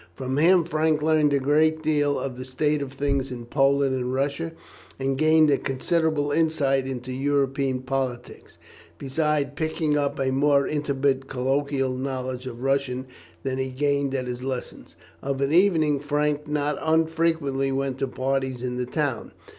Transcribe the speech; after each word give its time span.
From 0.15 0.37
him 0.37 0.63
Frank 0.63 1.03
learned 1.03 1.31
a 1.31 1.37
great 1.37 1.83
deal 1.83 2.17
of 2.19 2.35
the 2.35 2.43
state 2.43 2.81
of 2.81 2.91
things 2.91 3.29
in 3.31 3.45
Poland 3.45 3.93
and 3.93 4.11
Russia, 4.11 4.51
and 4.97 5.15
gained 5.15 5.51
a 5.51 5.59
considerable 5.59 6.31
insight 6.31 6.87
into 6.87 7.11
European 7.11 7.83
politics, 7.83 8.57
besides 8.97 9.51
picking 9.55 9.95
up 9.95 10.17
a 10.19 10.31
more 10.31 10.67
intimate 10.67 11.27
colloquial 11.27 11.93
knowledge 11.95 12.47
of 12.47 12.63
Russian 12.63 13.05
than 13.43 13.59
he 13.59 13.69
gained 13.69 14.15
at 14.15 14.25
his 14.25 14.43
lessons. 14.43 14.97
Of 15.21 15.39
an 15.39 15.51
evening 15.51 15.99
Frank 15.99 16.47
not 16.47 16.79
unfrequently 16.81 17.71
went 17.71 17.99
to 17.99 18.07
parties 18.07 18.63
in 18.63 18.77
the 18.77 18.87
town. 18.87 19.33